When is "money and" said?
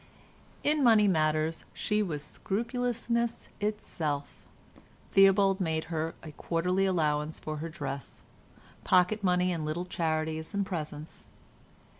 9.23-9.63